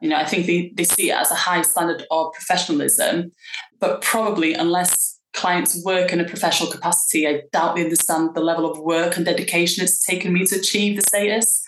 You 0.00 0.08
know, 0.08 0.16
I 0.16 0.24
think 0.24 0.46
they, 0.46 0.72
they 0.74 0.84
see 0.84 1.10
it 1.10 1.16
as 1.16 1.30
a 1.30 1.36
high 1.36 1.62
standard 1.62 2.04
of 2.10 2.32
professionalism, 2.32 3.32
but 3.80 4.02
probably 4.02 4.54
unless 4.54 5.20
clients 5.32 5.82
work 5.84 6.12
in 6.12 6.20
a 6.20 6.24
professional 6.24 6.70
capacity, 6.70 7.26
I 7.26 7.42
doubt 7.52 7.76
they 7.76 7.84
understand 7.84 8.34
the 8.34 8.40
level 8.40 8.70
of 8.70 8.78
work 8.78 9.16
and 9.16 9.24
dedication 9.24 9.82
it's 9.82 10.04
taken 10.04 10.32
me 10.32 10.46
to 10.46 10.56
achieve 10.56 10.96
the 10.96 11.02
status. 11.02 11.64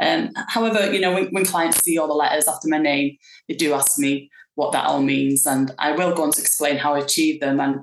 Um, 0.00 0.30
however, 0.48 0.92
you 0.92 1.00
know, 1.00 1.12
when, 1.12 1.26
when 1.28 1.44
clients 1.44 1.82
see 1.82 1.98
all 1.98 2.08
the 2.08 2.14
letters 2.14 2.48
after 2.48 2.68
my 2.68 2.78
name, 2.78 3.16
they 3.48 3.54
do 3.54 3.74
ask 3.74 3.98
me 3.98 4.30
what 4.54 4.72
that 4.72 4.86
all 4.86 5.02
means, 5.02 5.46
and 5.46 5.72
I 5.78 5.92
will 5.92 6.14
go 6.14 6.24
on 6.24 6.32
to 6.32 6.40
explain 6.40 6.76
how 6.76 6.94
I 6.94 6.98
achieved 6.98 7.42
them, 7.42 7.60
and 7.60 7.80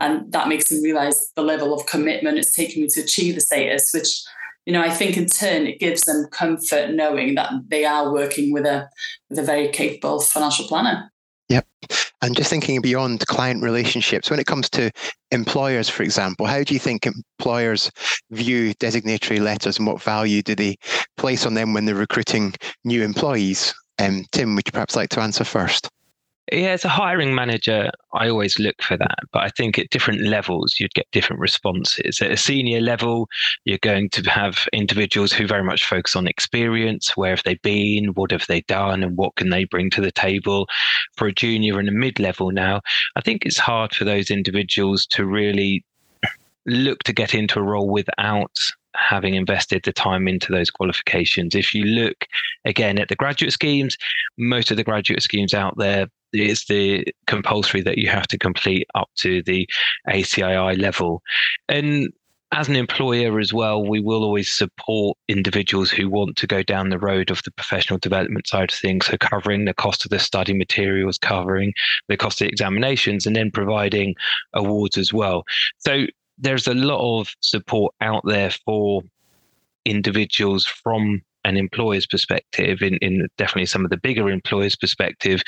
and 0.00 0.30
that 0.32 0.48
makes 0.48 0.68
them 0.68 0.82
realise 0.82 1.32
the 1.36 1.42
level 1.42 1.72
of 1.72 1.86
commitment 1.86 2.38
it's 2.38 2.54
taken 2.54 2.82
me 2.82 2.88
to 2.92 3.00
achieve 3.00 3.34
the 3.34 3.40
status, 3.40 3.90
which 3.94 4.22
you 4.68 4.74
know, 4.74 4.82
I 4.82 4.90
think 4.90 5.16
in 5.16 5.24
turn 5.24 5.66
it 5.66 5.80
gives 5.80 6.02
them 6.02 6.26
comfort 6.30 6.90
knowing 6.90 7.36
that 7.36 7.50
they 7.68 7.86
are 7.86 8.12
working 8.12 8.52
with 8.52 8.66
a 8.66 8.86
with 9.30 9.38
a 9.38 9.42
very 9.42 9.68
capable 9.68 10.20
financial 10.20 10.66
planner. 10.66 11.10
Yep. 11.48 11.66
And 12.20 12.36
just 12.36 12.50
thinking 12.50 12.78
beyond 12.82 13.26
client 13.28 13.62
relationships, 13.62 14.28
when 14.28 14.38
it 14.38 14.46
comes 14.46 14.68
to 14.70 14.90
employers, 15.30 15.88
for 15.88 16.02
example, 16.02 16.44
how 16.44 16.62
do 16.62 16.74
you 16.74 16.80
think 16.80 17.06
employers 17.06 17.90
view 18.30 18.74
designatory 18.74 19.40
letters 19.40 19.78
and 19.78 19.86
what 19.86 20.02
value 20.02 20.42
do 20.42 20.54
they 20.54 20.76
place 21.16 21.46
on 21.46 21.54
them 21.54 21.72
when 21.72 21.86
they're 21.86 21.94
recruiting 21.94 22.52
new 22.84 23.02
employees? 23.02 23.74
Um, 23.98 24.26
Tim, 24.32 24.54
would 24.54 24.68
you 24.68 24.72
perhaps 24.72 24.96
like 24.96 25.08
to 25.10 25.20
answer 25.20 25.44
first? 25.44 25.88
Yeah, 26.50 26.68
as 26.68 26.84
a 26.84 26.88
hiring 26.88 27.34
manager, 27.34 27.90
I 28.14 28.28
always 28.28 28.58
look 28.58 28.80
for 28.80 28.96
that. 28.96 29.18
But 29.32 29.42
I 29.42 29.48
think 29.50 29.78
at 29.78 29.90
different 29.90 30.22
levels, 30.22 30.76
you'd 30.78 30.94
get 30.94 31.06
different 31.12 31.40
responses. 31.40 32.22
At 32.22 32.30
a 32.30 32.36
senior 32.36 32.80
level, 32.80 33.28
you're 33.64 33.78
going 33.82 34.08
to 34.10 34.22
have 34.30 34.66
individuals 34.72 35.32
who 35.32 35.46
very 35.46 35.64
much 35.64 35.84
focus 35.84 36.16
on 36.16 36.26
experience. 36.26 37.16
Where 37.16 37.30
have 37.30 37.42
they 37.44 37.56
been? 37.56 38.14
What 38.14 38.30
have 38.30 38.46
they 38.46 38.62
done? 38.62 39.02
And 39.02 39.16
what 39.16 39.36
can 39.36 39.50
they 39.50 39.64
bring 39.64 39.90
to 39.90 40.00
the 40.00 40.12
table? 40.12 40.66
For 41.16 41.26
a 41.26 41.34
junior 41.34 41.78
and 41.78 41.88
a 41.88 41.92
mid 41.92 42.18
level 42.18 42.50
now, 42.50 42.80
I 43.16 43.20
think 43.20 43.44
it's 43.44 43.58
hard 43.58 43.94
for 43.94 44.04
those 44.04 44.30
individuals 44.30 45.06
to 45.08 45.26
really 45.26 45.84
look 46.66 47.00
to 47.00 47.12
get 47.12 47.34
into 47.34 47.58
a 47.58 47.62
role 47.62 47.90
without 47.90 48.58
having 48.94 49.34
invested 49.34 49.82
the 49.84 49.92
time 49.92 50.26
into 50.26 50.52
those 50.52 50.70
qualifications. 50.70 51.54
If 51.54 51.74
you 51.74 51.84
look 51.84 52.24
again 52.64 52.98
at 52.98 53.08
the 53.08 53.16
graduate 53.16 53.52
schemes, 53.52 53.96
most 54.38 54.70
of 54.70 54.76
the 54.76 54.84
graduate 54.84 55.22
schemes 55.22 55.54
out 55.54 55.76
there, 55.78 56.06
it's 56.32 56.66
the 56.66 57.06
compulsory 57.26 57.82
that 57.82 57.98
you 57.98 58.08
have 58.08 58.26
to 58.28 58.38
complete 58.38 58.86
up 58.94 59.08
to 59.16 59.42
the 59.42 59.68
ACII 60.08 60.76
level. 60.76 61.22
And 61.68 62.12
as 62.52 62.68
an 62.68 62.76
employer 62.76 63.38
as 63.38 63.52
well, 63.52 63.84
we 63.84 64.00
will 64.00 64.24
always 64.24 64.50
support 64.50 65.18
individuals 65.28 65.90
who 65.90 66.08
want 66.08 66.36
to 66.36 66.46
go 66.46 66.62
down 66.62 66.88
the 66.88 66.98
road 66.98 67.30
of 67.30 67.42
the 67.42 67.50
professional 67.50 67.98
development 67.98 68.46
side 68.46 68.70
of 68.70 68.76
things. 68.78 69.06
So, 69.06 69.18
covering 69.18 69.66
the 69.66 69.74
cost 69.74 70.04
of 70.04 70.10
the 70.10 70.18
study 70.18 70.54
materials, 70.54 71.18
covering 71.18 71.74
the 72.08 72.16
cost 72.16 72.40
of 72.40 72.46
the 72.46 72.52
examinations, 72.52 73.26
and 73.26 73.36
then 73.36 73.50
providing 73.50 74.14
awards 74.54 74.96
as 74.96 75.12
well. 75.12 75.44
So, 75.78 76.06
there's 76.38 76.66
a 76.66 76.74
lot 76.74 77.20
of 77.20 77.34
support 77.40 77.94
out 78.00 78.22
there 78.24 78.50
for 78.64 79.02
individuals 79.84 80.64
from 80.64 81.22
an 81.44 81.56
employer's 81.56 82.06
perspective, 82.06 82.82
in, 82.82 82.96
in 82.96 83.28
definitely 83.38 83.66
some 83.66 83.84
of 83.84 83.90
the 83.90 83.96
bigger 83.96 84.28
employers' 84.28 84.76
perspective, 84.76 85.42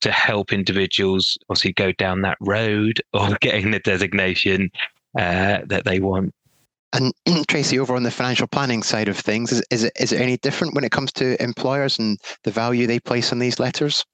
to 0.00 0.10
help 0.10 0.52
individuals 0.52 1.38
obviously 1.48 1.72
go 1.72 1.92
down 1.92 2.22
that 2.22 2.38
road 2.40 3.00
of 3.12 3.38
getting 3.40 3.70
the 3.70 3.80
designation 3.80 4.70
uh, 5.18 5.58
that 5.66 5.84
they 5.84 6.00
want. 6.00 6.34
And 6.92 7.12
Tracy, 7.48 7.78
over 7.78 7.94
on 7.94 8.02
the 8.02 8.10
financial 8.10 8.46
planning 8.46 8.82
side 8.82 9.08
of 9.08 9.18
things, 9.18 9.52
is, 9.52 9.62
is, 9.70 9.84
it, 9.84 9.92
is 9.98 10.12
it 10.12 10.20
any 10.20 10.36
different 10.38 10.74
when 10.74 10.84
it 10.84 10.92
comes 10.92 11.12
to 11.12 11.42
employers 11.42 11.98
and 11.98 12.18
the 12.44 12.50
value 12.50 12.86
they 12.86 13.00
place 13.00 13.32
on 13.32 13.38
these 13.38 13.58
letters? 13.58 14.04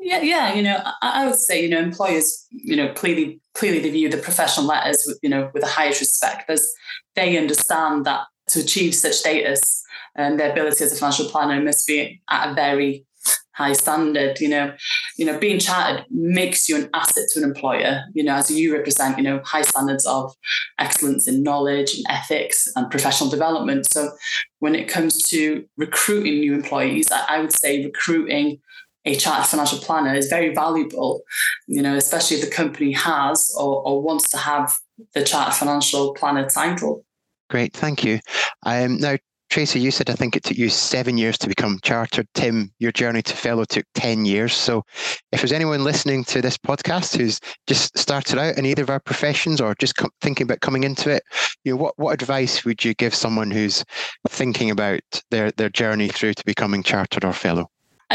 Yeah, 0.00 0.20
yeah. 0.20 0.52
You 0.52 0.62
know, 0.62 0.80
I, 1.02 1.22
I 1.22 1.26
would 1.26 1.38
say, 1.38 1.62
you 1.62 1.70
know, 1.70 1.78
employers, 1.78 2.46
you 2.50 2.76
know, 2.76 2.92
clearly, 2.92 3.40
clearly 3.54 3.78
they 3.80 3.90
view 3.90 4.10
the 4.10 4.18
professional 4.18 4.66
letters, 4.66 5.02
with, 5.06 5.18
you 5.22 5.30
know, 5.30 5.50
with 5.54 5.62
the 5.62 5.68
highest 5.68 6.00
respect, 6.00 6.50
as 6.50 6.70
they 7.14 7.38
understand 7.38 8.04
that 8.04 8.26
to 8.48 8.60
achieve 8.60 8.94
such 8.94 9.14
status 9.14 9.82
and 10.16 10.38
their 10.38 10.52
ability 10.52 10.84
as 10.84 10.92
a 10.92 10.96
financial 10.96 11.28
planner 11.28 11.60
must 11.60 11.86
be 11.86 12.20
at 12.30 12.50
a 12.50 12.54
very 12.54 13.06
high 13.54 13.72
standard 13.72 14.38
you 14.40 14.48
know. 14.48 14.72
You 15.16 15.26
know 15.26 15.38
being 15.38 15.58
chartered 15.58 16.04
makes 16.10 16.68
you 16.68 16.76
an 16.76 16.90
asset 16.92 17.24
to 17.30 17.38
an 17.38 17.44
employer 17.44 18.02
you 18.12 18.24
know 18.24 18.34
as 18.34 18.50
you 18.50 18.72
represent 18.74 19.16
you 19.16 19.24
know 19.24 19.40
high 19.44 19.62
standards 19.62 20.06
of 20.06 20.34
excellence 20.78 21.28
in 21.28 21.42
knowledge 21.42 21.94
and 21.94 22.04
ethics 22.08 22.68
and 22.76 22.90
professional 22.90 23.30
development. 23.30 23.86
So 23.92 24.10
when 24.58 24.74
it 24.74 24.88
comes 24.88 25.22
to 25.28 25.64
recruiting 25.76 26.40
new 26.40 26.54
employees 26.54 27.10
i, 27.12 27.36
I 27.36 27.40
would 27.40 27.52
say 27.52 27.84
recruiting 27.84 28.60
a 29.06 29.14
chartered 29.14 29.46
financial 29.46 29.78
planner 29.78 30.14
is 30.14 30.28
very 30.28 30.54
valuable 30.54 31.22
you 31.68 31.82
know 31.82 31.94
especially 31.96 32.38
if 32.38 32.44
the 32.44 32.50
company 32.50 32.92
has 32.92 33.54
or, 33.58 33.86
or 33.86 34.02
wants 34.02 34.30
to 34.30 34.38
have 34.38 34.74
the 35.14 35.22
chartered 35.22 35.54
financial 35.54 36.14
planner 36.14 36.48
title 36.48 37.04
Great, 37.50 37.74
thank 37.74 38.04
you. 38.04 38.20
Um, 38.64 38.96
now, 38.98 39.16
Tracy, 39.50 39.78
you 39.78 39.92
said 39.92 40.10
I 40.10 40.14
think 40.14 40.34
it 40.34 40.42
took 40.42 40.56
you 40.56 40.68
seven 40.68 41.16
years 41.16 41.38
to 41.38 41.46
become 41.46 41.78
chartered. 41.84 42.26
Tim, 42.34 42.72
your 42.80 42.90
journey 42.90 43.22
to 43.22 43.36
fellow 43.36 43.64
took 43.64 43.84
10 43.94 44.24
years. 44.24 44.52
So 44.52 44.82
if 45.30 45.40
there's 45.40 45.52
anyone 45.52 45.84
listening 45.84 46.24
to 46.24 46.42
this 46.42 46.58
podcast 46.58 47.16
who's 47.16 47.38
just 47.68 47.96
started 47.96 48.36
out 48.36 48.58
in 48.58 48.66
either 48.66 48.82
of 48.82 48.90
our 48.90 48.98
professions 48.98 49.60
or 49.60 49.76
just 49.78 49.94
thinking 50.20 50.44
about 50.44 50.60
coming 50.60 50.82
into 50.82 51.08
it, 51.08 51.22
you 51.62 51.72
know, 51.72 51.76
what, 51.76 51.94
what 51.98 52.14
advice 52.14 52.64
would 52.64 52.84
you 52.84 52.94
give 52.94 53.14
someone 53.14 53.50
who's 53.50 53.84
thinking 54.28 54.70
about 54.70 55.02
their, 55.30 55.52
their 55.52 55.70
journey 55.70 56.08
through 56.08 56.34
to 56.34 56.44
becoming 56.44 56.82
chartered 56.82 57.24
or 57.24 57.32
fellow? 57.32 57.70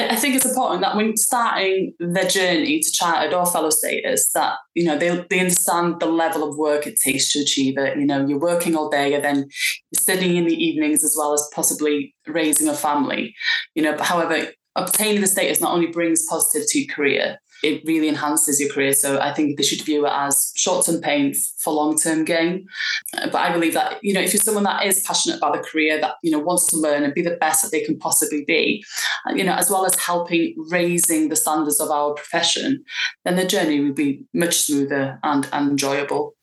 I, 0.08 0.16
think 0.16 0.36
it's 0.36 0.46
important 0.46 0.82
that 0.82 0.96
when 0.96 1.16
starting 1.18 1.94
their 2.00 2.28
journey 2.28 2.80
to 2.80 2.92
chartered 2.92 3.34
or 3.34 3.46
fellow 3.46 3.70
status, 3.70 4.32
that 4.34 4.58
you 4.76 4.84
know 4.84 4.98
they 4.98 5.26
they 5.30 5.40
understand 5.40 6.00
the 6.00 6.06
level 6.06 6.48
of 6.48 6.58
work 6.58 6.88
it 6.88 7.00
takes 7.04 7.32
to 7.34 7.40
achieve 7.40 7.78
it. 7.78 7.98
You 7.98 8.06
know, 8.06 8.26
you're 8.26 8.40
working 8.40 8.76
all 8.76 8.90
day 8.90 9.14
and 9.14 9.24
then 9.24 9.50
studying 9.96 10.38
in 10.38 10.46
the 10.46 10.56
evenings 10.56 11.04
as 11.04 11.16
well 11.18 11.34
as 11.34 11.50
possibly 11.54 12.16
raising 12.28 12.68
a 12.68 12.74
family. 12.74 13.36
You 13.76 13.84
know, 13.84 13.96
but 13.96 14.06
however, 14.06 14.48
obtaining 14.76 15.22
the 15.22 15.28
status 15.28 15.62
not 15.62 15.74
only 15.74 15.88
brings 15.88 16.26
positive 16.28 16.68
to 16.70 16.80
your 16.80 16.94
career, 16.94 17.40
it 17.64 17.84
really 17.86 18.08
enhances 18.08 18.60
your 18.60 18.70
career. 18.72 18.94
So 18.94 19.20
I 19.20 19.34
think 19.34 19.58
they 19.58 19.64
should 19.64 19.82
view 19.82 20.06
it 20.06 20.12
as 20.14 20.52
short-term 20.56 21.02
pain 21.02 21.34
for 21.58 21.74
long-term 21.74 22.26
gain. 22.26 22.68
But 23.14 23.36
I 23.36 23.52
believe 23.52 23.74
that, 23.74 24.00
you 24.02 24.14
know, 24.14 24.22
if 24.22 24.34
you're 24.34 24.42
someone 24.42 24.64
that 24.64 24.86
is 24.86 25.02
passionate 25.02 25.38
about 25.38 25.54
the 25.54 25.60
career, 25.60 26.00
that, 26.00 26.16
you 26.24 26.32
know, 26.32 26.40
wants 26.40 26.68
to 26.68 26.78
learn 26.78 27.04
and 27.04 27.14
be 27.14 27.22
the 27.22 27.38
best 27.38 27.64
that 27.64 27.72
they 27.72 27.84
can 27.84 27.98
possibly 27.98 28.44
be, 28.46 28.84
uh, 29.28 29.34
you 29.34 29.44
know, 29.44 29.56
as 29.56 29.70
well 29.70 29.86
as 29.86 29.96
helping 29.96 30.56
raising 30.70 31.30
the 31.30 31.36
standards 31.36 31.80
of 31.80 31.90
our 31.90 32.14
profession, 32.14 32.84
then 33.26 33.36
the 33.36 33.46
journey 33.46 33.80
will 33.80 33.94
be 33.94 34.24
much 34.34 34.60
smoother 34.60 35.20
and, 35.24 35.48
and 35.52 35.72
enjoyable. 35.72 36.36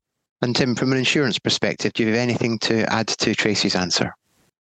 And 0.42 0.54
Tim, 0.54 0.74
from 0.74 0.92
an 0.92 0.98
insurance 0.98 1.38
perspective, 1.38 1.94
do 1.94 2.02
you 2.02 2.10
have 2.10 2.18
anything 2.18 2.58
to 2.60 2.84
add 2.92 3.08
to 3.08 3.34
Tracy's 3.34 3.74
answer? 3.74 4.14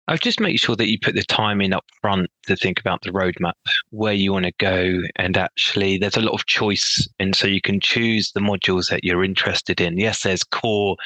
I 0.07 0.13
would 0.13 0.21
just 0.21 0.41
make 0.41 0.61
sure 0.61 0.77
that 0.77 0.89
you 0.89 0.99
put 0.99 1.15
the 1.15 1.23
time 1.23 1.61
in 1.61 1.73
up 1.73 1.85
front 2.03 2.31
to 2.47 2.57
think 2.57 2.79
about 2.79 3.03
the 3.03 3.11
roadmap, 3.11 3.55
where 3.91 4.13
you 4.13 4.33
want 4.33 4.45
to 4.45 4.53
go. 4.59 5.01
And 5.17 5.37
actually, 5.37 5.97
there's 5.97 6.17
a 6.17 6.21
lot 6.21 6.35
of 6.35 6.47
choice. 6.47 7.09
And 7.19 7.35
so 7.35 7.47
you 7.47 7.61
can 7.61 7.81
choose 7.81 8.31
the 8.33 8.41
modules 8.41 8.91
that 8.91 9.05
you're 9.05 9.25
interested 9.25 9.81
in. 9.81 9.99
Yes, 9.99 10.23
there's 10.23 10.45
core 10.45 10.97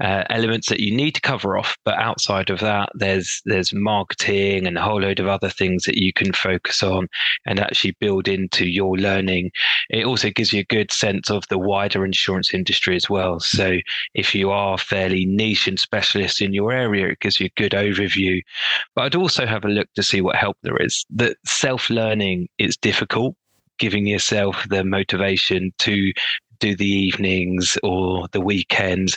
uh, 0.00 0.24
elements 0.30 0.68
that 0.68 0.80
you 0.80 0.94
need 0.94 1.14
to 1.14 1.20
cover 1.20 1.56
off, 1.56 1.76
but 1.84 1.98
outside 1.98 2.50
of 2.50 2.60
that, 2.60 2.90
there's 2.94 3.42
there's 3.44 3.72
marketing 3.72 4.66
and 4.66 4.78
a 4.78 4.82
whole 4.82 5.00
load 5.00 5.20
of 5.20 5.26
other 5.26 5.50
things 5.50 5.84
that 5.84 5.98
you 5.98 6.12
can 6.12 6.32
focus 6.32 6.82
on 6.82 7.08
and 7.46 7.58
actually 7.58 7.96
build 7.98 8.28
into 8.28 8.66
your 8.66 8.96
learning. 8.96 9.50
It 9.90 10.04
also 10.04 10.30
gives 10.30 10.52
you 10.52 10.60
a 10.60 10.74
good 10.74 10.92
sense 10.92 11.30
of 11.30 11.46
the 11.48 11.58
wider 11.58 12.04
insurance 12.04 12.54
industry 12.54 12.96
as 12.96 13.10
well. 13.10 13.40
So 13.40 13.78
if 14.14 14.34
you 14.34 14.50
are 14.50 14.78
fairly 14.78 15.24
niche 15.24 15.66
and 15.66 15.78
specialist 15.78 16.40
in 16.40 16.52
your 16.52 16.72
area, 16.72 17.08
it 17.08 17.20
gives 17.20 17.40
you 17.40 17.46
a 17.46 17.60
good 17.60 17.72
overview. 17.72 18.40
But 18.94 19.02
I'd 19.02 19.14
also 19.16 19.46
have 19.46 19.64
a 19.64 19.68
look 19.68 19.88
to 19.94 20.02
see 20.02 20.20
what 20.20 20.36
help 20.36 20.56
there 20.62 20.76
is. 20.76 21.04
That 21.10 21.36
self 21.44 21.90
learning 21.90 22.48
is 22.58 22.76
difficult 22.76 23.34
giving 23.78 24.06
yourself 24.06 24.66
the 24.68 24.84
motivation 24.84 25.72
to 25.78 26.12
do 26.60 26.76
the 26.76 26.86
evenings 26.88 27.78
or 27.82 28.28
the 28.32 28.40
weekends. 28.40 29.16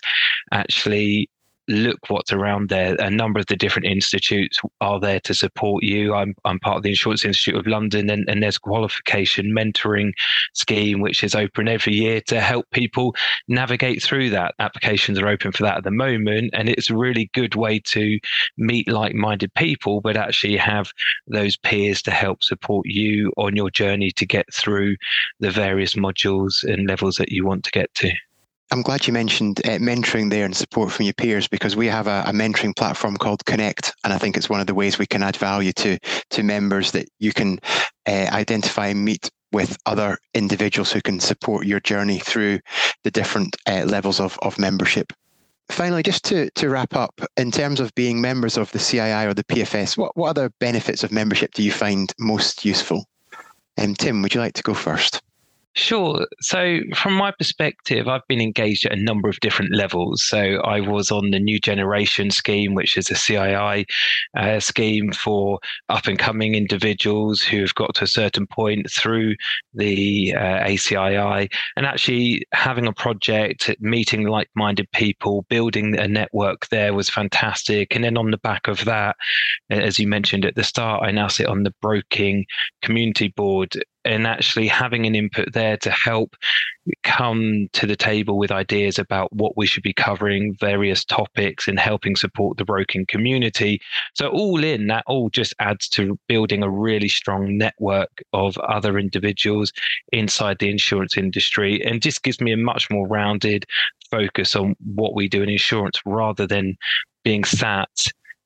Actually 0.52 1.30
look 1.68 2.00
what's 2.08 2.34
around 2.34 2.70
there. 2.70 2.96
A 2.96 3.10
number 3.10 3.40
of 3.40 3.46
the 3.48 3.56
different 3.56 3.88
institutes 3.88 4.60
are 4.80 5.00
there 5.00 5.20
to 5.22 5.34
support 5.34 5.84
you. 5.84 6.14
I'm, 6.14 6.36
I'm 6.46 6.60
part 6.60 6.78
of 6.78 6.84
the 6.84 6.90
Insurance 6.90 7.26
Institute 7.26 7.56
of 7.56 7.68
London, 7.68 8.10
and, 8.10 8.28
and 8.30 8.44
there's 8.44 8.58
a 8.58 8.62
qualification 8.62 9.54
mentoring 9.56 10.12
scheme 10.54 11.02
which 11.02 11.24
is 11.24 11.36
open 11.36 11.68
every 11.68 11.94
year 11.94 12.22
to 12.28 12.42
help 12.42 12.66
people 12.72 13.16
navigate 13.48 14.02
through 14.02 14.30
that. 14.32 14.56
Applications 14.60 15.20
are 15.20 15.28
open 15.28 15.52
for 15.52 15.64
that 15.64 15.78
at 15.78 15.84
the 15.84 15.92
moment, 15.92 16.52
and 16.54 16.70
it's 16.70 16.90
a 16.90 16.98
really 16.98 17.30
good 17.34 17.56
way 17.56 17.80
to 17.80 18.20
meet 18.58 18.88
like 18.88 19.14
minded 19.14 19.54
people, 19.54 20.02
but 20.02 20.18
actually 20.18 20.58
have 20.58 20.92
those 21.28 21.58
peers 21.58 22.02
to 22.02 22.12
help 22.12 22.44
support 22.44 22.86
you 22.88 23.32
on 23.38 23.56
your 23.56 23.70
journey 23.70 24.12
to 24.12 24.26
get 24.26 24.52
through 24.54 24.96
the 25.40 25.52
various 25.52 25.96
modules 25.96 26.64
and 26.64 26.88
levels 26.88 27.16
that 27.16 27.32
you 27.32 27.46
want 27.46 27.64
to 27.64 27.72
get 27.72 27.94
to. 27.96 28.12
I'm 28.72 28.84
glad 28.84 29.06
you 29.06 29.12
mentioned 29.12 29.60
uh, 29.66 29.80
mentoring 29.80 30.30
there 30.30 30.46
and 30.46 30.56
support 30.56 30.94
from 30.94 31.04
your 31.04 31.14
peers 31.14 31.46
because 31.46 31.76
we 31.76 31.88
have 31.88 32.08
a, 32.08 32.24
a, 32.26 32.32
mentoring 32.32 32.74
platform 32.74 33.18
called 33.18 33.44
Connect, 33.46 33.94
and 34.06 34.14
I 34.14 34.18
think 34.18 34.38
it's 34.38 34.50
one 34.50 34.62
of 34.62 34.68
the 34.68 34.74
ways 34.74 34.98
we 34.98 35.06
can 35.06 35.22
add 35.22 35.36
value 35.36 35.74
to 35.74 36.00
to 36.30 36.44
members 36.44 36.92
that 36.92 37.10
you 37.20 37.34
can 37.34 37.60
uh, 38.08 38.30
identify 38.32 38.88
and 38.88 39.04
meet 39.04 39.30
with 39.52 39.78
other 39.86 40.18
individuals 40.34 40.90
who 40.90 41.02
can 41.02 41.20
support 41.20 41.66
your 41.66 41.82
journey 41.82 42.20
through 42.20 42.60
the 43.04 43.12
different 43.12 43.58
uh, 43.68 43.84
levels 43.86 44.22
of, 44.22 44.40
of 44.42 44.58
membership. 44.58 45.12
Finally, 45.70 46.04
just 46.04 46.24
to, 46.24 46.50
to 46.52 46.70
wrap 46.70 46.96
up, 46.96 47.20
in 47.36 47.52
terms 47.52 47.82
of 47.82 47.94
being 47.96 48.22
members 48.22 48.56
of 48.56 48.72
the 48.72 48.80
CII 48.80 49.28
or 49.28 49.34
the 49.34 49.44
PFS, 49.44 49.98
what, 49.98 50.16
what 50.16 50.30
other 50.30 50.50
benefits 50.60 51.04
of 51.04 51.12
membership 51.12 51.54
do 51.54 51.64
you 51.64 51.72
find 51.72 52.14
most 52.20 52.64
useful? 52.64 53.06
Um, 53.78 53.96
Tim, 53.96 54.22
would 54.22 54.34
you 54.34 54.40
like 54.40 54.54
to 54.54 54.64
go 54.64 54.74
first? 54.74 55.22
Sure. 55.74 56.28
So, 56.42 56.80
from 56.94 57.14
my 57.14 57.32
perspective, 57.32 58.10
I've 58.10 58.28
been 58.28 58.42
engaged 58.42 58.86
at 58.86 58.92
a 58.92 59.02
number 59.02 59.30
of 59.30 59.40
different 59.40 59.74
levels. 59.74 60.22
So, 60.28 60.58
I 60.66 60.82
was 60.82 61.12
on 61.12 61.32
the 61.32 61.40
New 61.40 61.62
Generation 61.62 62.30
scheme, 62.30 62.74
which 62.76 62.98
is 62.98 63.10
a 63.10 63.14
CII 63.14 63.86
uh, 64.36 64.60
scheme 64.60 65.14
for 65.14 65.60
up 65.88 66.08
and 66.08 66.20
coming 66.20 66.56
individuals 66.56 67.42
who 67.42 67.62
have 67.62 67.74
got 67.76 67.96
to 67.96 68.04
a 68.04 68.08
certain 68.08 68.48
point 68.48 68.92
through 68.92 69.36
the 69.74 70.34
uh, 70.36 70.68
ACII, 70.68 71.50
and 71.78 71.86
actually 71.86 72.46
having 72.52 72.86
a 72.86 72.94
project, 72.94 73.74
meeting 73.80 74.28
like 74.28 74.50
minded 74.56 74.92
people, 74.92 75.46
building 75.50 75.98
a 75.98 76.08
network 76.08 76.68
there 76.68 76.94
was 76.94 77.10
fantastic. 77.10 77.96
And 77.96 78.04
then 78.04 78.18
on 78.18 78.32
the 78.32 78.38
back 78.40 78.68
of 78.68 78.84
that, 78.84 79.16
as 79.70 80.00
you 80.00 80.08
mentioned 80.08 80.44
at 80.44 80.56
the 80.56 80.66
start, 80.66 81.02
I 81.02 81.12
now 81.12 81.30
sit 81.30 81.48
on 81.48 81.64
the 81.64 81.74
broking 81.82 82.46
community 82.82 83.30
board 83.30 83.82
and 84.06 84.26
actually 84.26 84.68
having 84.68 85.06
an 85.06 85.16
input 85.16 85.54
there 85.54 85.78
to 85.78 85.92
help 85.92 86.36
come 87.04 87.68
to 87.74 87.86
the 87.86 87.96
table 87.96 88.38
with 88.38 88.52
ideas 88.52 88.98
about 88.98 89.32
what 89.34 89.56
we 89.56 89.68
should 89.68 89.84
be 89.84 89.94
covering, 89.94 90.56
various 90.60 91.06
topics, 91.06 91.68
and 91.68 91.80
helping 91.80 92.16
support 92.16 92.58
the 92.58 92.66
broking 92.66 93.06
community. 93.06 93.80
So, 94.16 94.30
all 94.30 94.64
in, 94.64 94.88
that 94.88 95.04
all 95.08 95.30
just 95.30 95.54
adds 95.60 95.88
to 95.90 96.18
building 96.28 96.64
a 96.64 96.70
really 96.70 97.10
strong 97.10 97.58
network 97.58 98.24
of 98.34 98.58
other 98.60 98.98
individuals 98.98 99.72
inside 100.12 100.60
the 100.60 100.70
insurance 100.70 101.18
industry 101.18 101.84
and 101.86 102.02
just 102.02 102.24
gives 102.24 102.42
me 102.42 102.52
a 102.52 102.58
much 102.58 102.90
more 102.90 103.08
rounded 103.08 103.66
focus 104.10 104.56
on 104.56 104.76
what 104.84 105.16
we 105.16 105.28
do 105.28 105.42
in 105.42 105.50
insurance 105.50 106.00
rather 106.06 106.48
than 106.48 106.76
being 107.24 107.44
sat 107.44 107.90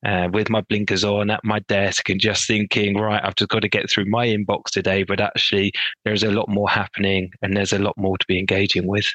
uh, 0.06 0.30
with 0.32 0.50
my 0.50 0.62
blinkers 0.62 1.04
on 1.04 1.32
at 1.32 1.44
my 1.44 1.60
desk 1.60 2.10
and 2.10 2.20
just 2.20 2.48
thinking, 2.48 2.98
right, 2.98 3.22
I've 3.24 3.36
just 3.36 3.50
got 3.50 3.62
to 3.64 3.70
get 3.70 3.90
through 3.90 4.06
my 4.06 4.28
inbox 4.28 4.66
today. 4.72 5.04
But 5.04 5.20
actually, 5.20 5.74
there's 6.04 6.24
a 6.24 6.32
lot 6.32 6.48
more 6.48 6.70
happening 6.70 7.32
and 7.42 7.58
there's 7.58 7.74
a 7.74 7.80
lot 7.80 7.98
more 7.98 8.18
to 8.18 8.26
be 8.28 8.38
engaging 8.38 8.88
with. 8.88 9.12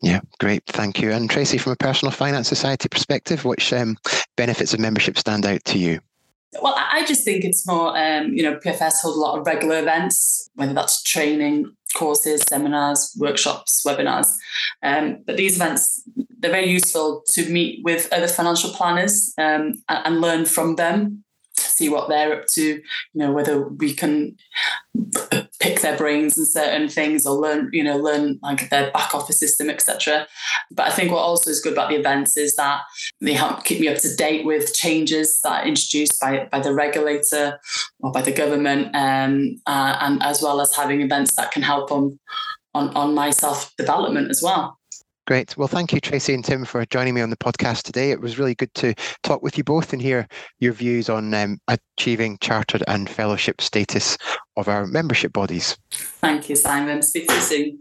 Yeah, 0.00 0.20
great. 0.38 0.64
Thank 0.66 1.02
you. 1.02 1.10
And 1.10 1.28
Tracy, 1.28 1.58
from 1.58 1.72
a 1.72 1.76
personal 1.76 2.12
finance 2.12 2.48
society 2.48 2.88
perspective, 2.88 3.44
which 3.44 3.72
um, 3.72 3.96
benefits 4.36 4.72
of 4.72 4.78
membership 4.78 5.18
stand 5.18 5.44
out 5.44 5.64
to 5.64 5.78
you? 5.78 5.98
Well, 6.62 6.74
I 6.76 7.04
just 7.04 7.24
think 7.24 7.44
it's 7.44 7.66
more, 7.66 7.98
um, 7.98 8.32
you 8.32 8.42
know, 8.42 8.56
PFS 8.56 9.00
hold 9.02 9.16
a 9.16 9.20
lot 9.20 9.38
of 9.38 9.46
regular 9.46 9.80
events, 9.80 10.48
whether 10.54 10.72
that's 10.72 11.02
training, 11.02 11.74
courses, 11.94 12.42
seminars, 12.42 13.16
workshops, 13.18 13.82
webinars. 13.86 14.28
Um, 14.82 15.22
but 15.26 15.36
these 15.36 15.56
events, 15.56 16.02
they're 16.38 16.50
very 16.50 16.70
useful 16.70 17.24
to 17.32 17.48
meet 17.50 17.82
with 17.84 18.12
other 18.12 18.28
financial 18.28 18.70
planners 18.70 19.32
um, 19.38 19.74
and, 19.88 20.06
and 20.06 20.20
learn 20.20 20.44
from 20.44 20.76
them 20.76 21.24
see 21.78 21.88
what 21.88 22.08
they're 22.08 22.40
up 22.40 22.46
to, 22.54 22.62
you 22.62 22.82
know, 23.14 23.32
whether 23.32 23.68
we 23.68 23.94
can 23.94 24.36
pick 25.60 25.80
their 25.80 25.96
brains 25.96 26.36
and 26.36 26.46
certain 26.46 26.88
things 26.88 27.24
or 27.24 27.36
learn, 27.36 27.70
you 27.72 27.84
know, 27.84 27.96
learn 27.96 28.38
like 28.42 28.68
their 28.68 28.90
back 28.90 29.14
office 29.14 29.38
system, 29.38 29.70
etc. 29.70 30.26
But 30.70 30.88
I 30.88 30.90
think 30.90 31.12
what 31.12 31.20
also 31.20 31.50
is 31.50 31.60
good 31.60 31.72
about 31.72 31.90
the 31.90 31.96
events 31.96 32.36
is 32.36 32.56
that 32.56 32.82
they 33.20 33.32
help 33.32 33.64
keep 33.64 33.80
me 33.80 33.88
up 33.88 33.98
to 33.98 34.16
date 34.16 34.44
with 34.44 34.74
changes 34.74 35.40
that 35.42 35.62
are 35.62 35.68
introduced 35.68 36.20
by, 36.20 36.48
by 36.50 36.60
the 36.60 36.74
regulator 36.74 37.58
or 38.00 38.12
by 38.12 38.22
the 38.22 38.32
government, 38.32 38.94
um, 38.94 39.56
uh, 39.66 39.96
and 40.00 40.22
as 40.22 40.42
well 40.42 40.60
as 40.60 40.74
having 40.74 41.00
events 41.00 41.36
that 41.36 41.52
can 41.52 41.62
help 41.62 41.92
on 41.92 42.18
on, 42.74 42.94
on 42.94 43.14
my 43.14 43.30
self 43.30 43.74
development 43.76 44.30
as 44.30 44.42
well. 44.42 44.78
Great. 45.28 45.56
Well, 45.58 45.68
thank 45.68 45.92
you, 45.92 46.00
Tracy 46.00 46.32
and 46.32 46.42
Tim, 46.42 46.64
for 46.64 46.86
joining 46.86 47.12
me 47.12 47.20
on 47.20 47.28
the 47.28 47.36
podcast 47.36 47.82
today. 47.82 48.12
It 48.12 48.22
was 48.22 48.38
really 48.38 48.54
good 48.54 48.72
to 48.76 48.94
talk 49.22 49.42
with 49.42 49.58
you 49.58 49.62
both 49.62 49.92
and 49.92 50.00
hear 50.00 50.26
your 50.58 50.72
views 50.72 51.10
on 51.10 51.34
um, 51.34 51.58
achieving 51.68 52.38
chartered 52.40 52.82
and 52.88 53.10
fellowship 53.10 53.60
status 53.60 54.16
of 54.56 54.68
our 54.68 54.86
membership 54.86 55.34
bodies. 55.34 55.76
Thank 55.90 56.48
you, 56.48 56.56
Simon. 56.56 57.02
Speak 57.02 57.28
to 57.28 57.34
you 57.34 57.40
soon. 57.42 57.78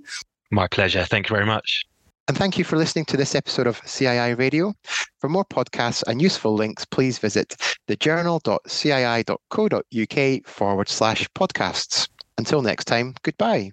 My 0.51 0.67
pleasure. 0.67 1.05
Thank 1.05 1.29
you 1.29 1.35
very 1.37 1.45
much. 1.45 1.85
And 2.27 2.37
thank 2.37 2.57
you 2.57 2.65
for 2.65 2.75
listening 2.75 3.05
to 3.05 3.15
this 3.15 3.33
episode 3.33 3.67
of 3.67 3.81
CII 3.83 4.37
Radio. 4.37 4.73
For 5.21 5.29
more 5.29 5.45
podcasts 5.45 6.03
and 6.05 6.21
useful 6.21 6.53
links, 6.53 6.83
please 6.83 7.17
visit 7.17 7.55
thejournal.cii.co.uk 7.87 10.47
forward 10.47 10.89
slash 10.89 11.29
podcasts. 11.29 12.09
Until 12.37 12.61
next 12.61 12.85
time, 12.85 13.15
goodbye. 13.23 13.71